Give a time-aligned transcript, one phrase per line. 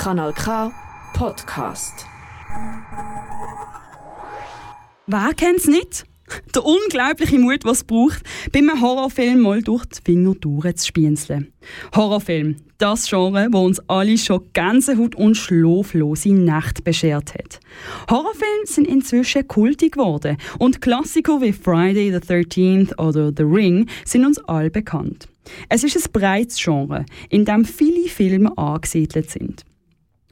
[0.00, 0.72] Kanal K
[1.12, 2.06] Podcast.
[5.06, 6.06] Wer kennt's nicht?
[6.54, 11.52] Der unglaubliche Mut, was es braucht, bei einem Horrorfilm mal durch die Finger durchzuspienzeln.
[11.94, 17.60] Horrorfilm, das Genre, wo uns alle schon Gänsehaut und schlaflose Nacht beschert hat.
[18.08, 24.24] Horrorfilme sind inzwischen kultig geworden und Klassiker wie Friday the 13th oder The Ring sind
[24.24, 25.28] uns all bekannt.
[25.68, 29.66] Es ist ein breites Genre, in dem viele Filme angesiedelt sind.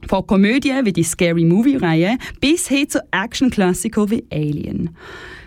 [0.07, 4.91] Von Komödien wie die Scary Movie-Reihe bis hin zu Action-Klassikern wie Alien.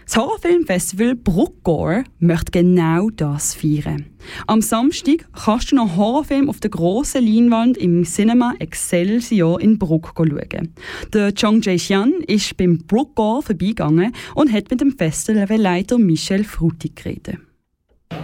[0.05, 4.07] Das Horrorfilmfestival Bruckgore möchte genau das feiern.
[4.47, 10.13] Am Samstag kannst du noch Horrorfilm auf der grossen Leinwand im Cinema Excelsior in Bruck
[10.17, 10.75] schauen.
[11.15, 17.39] Der Chong Jae-Xian ist beim Bruckgore vorbeigegangen und hat mit dem Festivalleiter Michel Frutig geredet.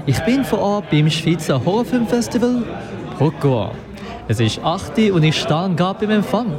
[0.07, 2.65] Ich bin vor Ort beim Schweizer Horrorfilmfestival
[3.17, 3.75] Bruckgore.
[4.29, 6.53] Es ist 8 Uhr und ich stehe gerade beim Empfang.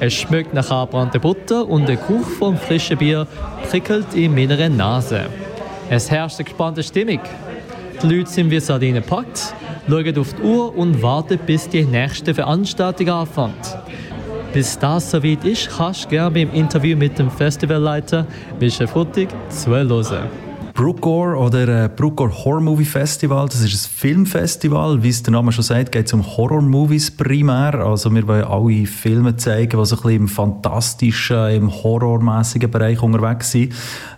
[0.00, 3.26] Es schmeckt nach angebrannter Butter und der Geruch vom frischen Bier
[3.68, 5.26] prickelt in meiner Nase.
[5.90, 7.20] Es herrscht eine gespannte Stimmung.
[8.02, 9.54] Die Leute sind wie Sardinen gepackt,
[9.88, 13.78] schauen auf die Uhr und warten, bis die nächste Veranstaltung anfängt.
[14.54, 18.26] Bis das soweit ist, kannst du gerne beim Interview mit dem Festivalleiter
[18.58, 20.45] Michel Futtig zuhören.
[20.76, 23.48] Brookgore oder äh, Brookgore Horror Movie Festival.
[23.48, 25.02] Das ist ein Filmfestival.
[25.02, 27.74] Wie es der Name schon sagt, geht es um Horror-Movies primär.
[27.76, 33.02] Also wir wollen alle Filme zeigen, die so ein bisschen im fantastischen, im horrormäßigen Bereich
[33.02, 33.72] unterwegs sind.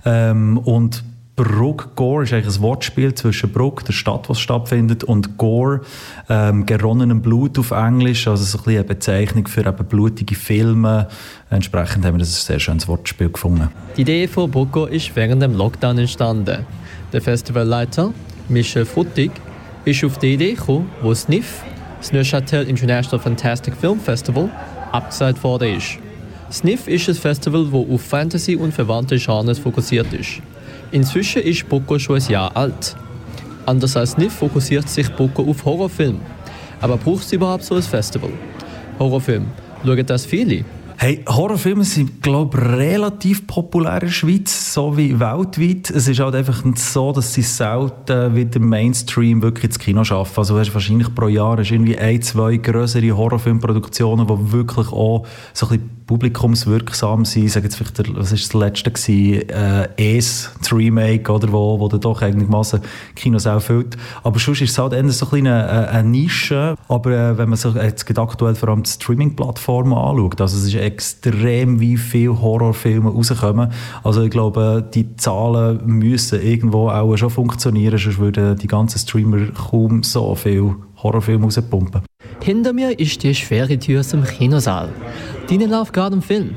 [0.04, 1.04] Ähm, und
[1.38, 5.82] Bruck Gore ist eigentlich ein Wortspiel zwischen Bruck, der Stadt, wo es stattfindet, und Gore,
[6.28, 11.06] ähm, geronnenem Blut auf Englisch, also so ein bisschen eine Bezeichnung für eben blutige Filme.
[11.48, 13.68] Entsprechend haben wir das ein sehr schönes Wortspiel gefunden.
[13.96, 16.66] Die Idee von Brucko ist während dem Lockdown entstanden.
[17.12, 18.12] Der Festivalleiter
[18.48, 19.30] Michel Futtig
[19.84, 21.62] ist auf die Idee gekommen, wo SNIF,
[22.00, 24.50] das Neuchâtel International Fantastic Film Festival,
[24.90, 25.98] abgesagt worden ist.
[26.50, 30.42] SNIF ist ein Festival, das auf Fantasy und verwandte Genres fokussiert ist.
[30.90, 32.96] Inzwischen ist Boko schon ein Jahr alt.
[33.66, 36.20] Anders als NIF fokussiert sich Boko auf Horrorfilme.
[36.80, 38.30] Aber braucht es überhaupt so ein Festival?
[38.98, 39.46] Horrorfilm,
[39.84, 40.64] schauen das viele?
[40.96, 45.90] Hey, Horrorfilme sind, glaube ich, relativ populär in der Schweiz, so wie weltweit.
[45.90, 50.38] Es ist halt einfach so, dass sie selten wie der Mainstream wirklich ins Kino schaffen.
[50.38, 55.78] Also hast wahrscheinlich pro Jahr irgendwie ein, zwei größere Horrorfilmproduktionen, die wirklich auch so ein
[55.78, 57.22] bisschen publikumswirksam.
[57.22, 58.90] Ich sage jetzt vielleicht, der, was ist das letzte?
[58.90, 62.80] Äh, Es, das Remake, oder, wo, wo dann doch eigentlich Massen
[63.14, 63.96] Kinos auch füllt.
[64.24, 66.74] Aber sonst ist es halt eher so ein eine, eine Nische.
[66.88, 70.74] Aber äh, wenn man sich jetzt aktuell vor allem die Streaming-Plattformen anschaut, also es ist
[70.74, 73.70] extrem, wie viele Horrorfilme rauskommen.
[74.02, 79.46] Also ich glaube, die Zahlen müssen irgendwo auch schon funktionieren, sonst würden die ganzen Streamer
[79.52, 82.02] kaum so viel Horrorfilme rauspumpen.
[82.42, 84.88] Hinter mir ist die schwere Tür zum Kinosaal.
[85.48, 86.54] Gerade im Film.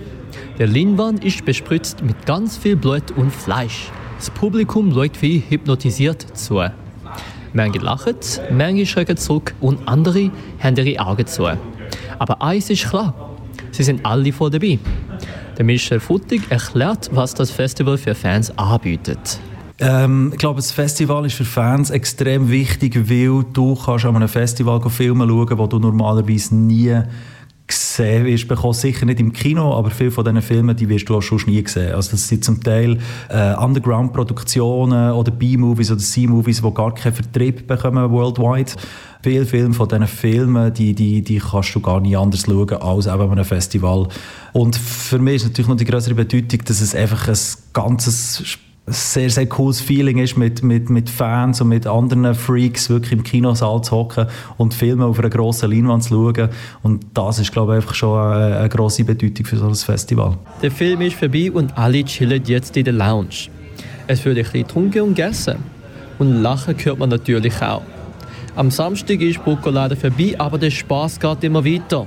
[0.60, 3.90] Der Leinwand ist bespritzt mit ganz viel Blut und Fleisch.
[4.18, 6.62] Das Publikum schaut wie hypnotisiert zu.
[7.54, 8.16] Manche lachen,
[8.52, 11.48] manche schrecken zurück und andere haben ihre Augen zu.
[12.20, 13.14] Aber eins ist klar,
[13.72, 14.78] sie sind alle voll dabei.
[15.58, 19.40] Der Michel Futtig erklärt, was das Festival für Fans anbietet.
[19.80, 24.28] Ähm, ich glaube, das Festival ist für Fans extrem wichtig, weil du kannst an einem
[24.28, 27.02] Festival Filme schauen, wo du normalerweise nie
[27.72, 28.74] gesehen wirst bekommen.
[28.74, 31.64] Sicher nicht im Kino, aber viele von diesen Filmen, die wirst du auch schon nie
[31.66, 31.94] sehen.
[31.94, 32.98] Also das sind zum Teil
[33.30, 38.72] äh, Underground-Produktionen oder B-Movies oder C-Movies, die gar keinen Vertrieb bekommen worldwide.
[39.24, 43.06] Viele Filme von diesen Filmen, die, die, die kannst du gar nicht anders schauen als
[43.06, 44.08] eben an einem Festival.
[44.54, 47.38] Und für mich ist natürlich noch die größere Bedeutung, dass es einfach ein
[47.74, 53.14] ganzes sehr, sehr cooles Feeling ist, mit, mit, mit Fans und mit anderen Freaks wirklich
[53.14, 54.28] im Kinosaal zu hocken
[54.58, 56.50] und Filme auf einer grossen Leinwand zu schauen.
[56.82, 60.38] Und das ist, glaube ich, einfach schon eine, eine grosse Bedeutung für so ein Festival.
[60.62, 63.50] Der Film ist vorbei und alle chillen jetzt in der Lounge.
[64.08, 65.58] Es wird ein bisschen getrunken und gegessen.
[66.18, 67.84] Und Lachen hört man natürlich auch.
[68.56, 72.06] Am Samstag ist Boko leider vorbei, aber der Spaß geht immer weiter.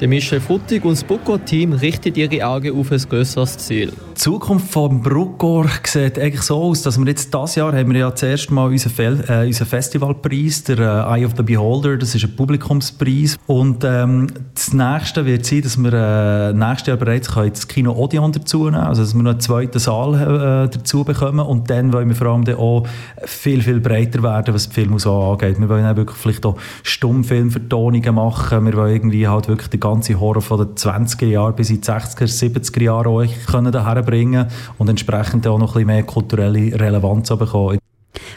[0.00, 3.92] Der Michel Futtig und das Boko-Team richten ihre Augen auf ein größeres Ziel.
[4.18, 8.00] Die Zukunft von Bruckor sieht eigentlich so aus, dass wir jetzt dieses Jahr haben wir
[8.00, 12.16] ja zuerst mal unseren, Fel äh, unseren Festivalpreis, der äh, Eye of the Beholder, das
[12.16, 13.38] ist ein Publikumspreis.
[13.46, 18.32] Und ähm, das nächste wird sein, dass wir äh, nächstes Jahr bereits das Kino Odeon
[18.32, 22.08] dazu nehmen also dass wir noch einen zweiten Saal äh, dazu bekommen und dann wollen
[22.08, 22.88] wir vor allem auch
[23.24, 25.60] viel, viel breiter werden, was die Filmauswahl angeht.
[25.60, 30.18] Wir wollen auch wirklich vielleicht auch Stummfilmvertonungen machen, wir wollen irgendwie halt wirklich die ganze
[30.18, 34.46] Horror von den 20er Jahren bis in die 60er, 70er Jahre euch können daher bringen
[34.78, 37.78] und entsprechend auch noch ein bisschen mehr kulturelle Relevanz bekommen.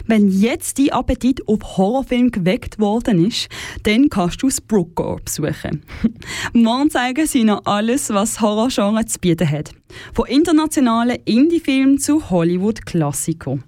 [0.06, 3.48] Wenn jetzt dein Appetit auf Horrorfilm geweckt worden ist,
[3.84, 5.82] dann kannst du das Brookgore besuchen.
[6.52, 9.70] Morgen zeigen sie noch alles, was Horrorgenre zu bieten hat.
[10.12, 13.64] Von internationalen Indie-Filmen zu Hollywood-Klassikern.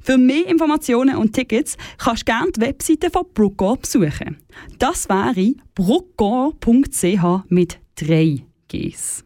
[0.00, 4.38] Für mehr Informationen und Tickets kannst du gerne die Webseite von Brookgore besuchen.
[4.78, 9.25] Das wäre brookgore.ch mit drei Gs.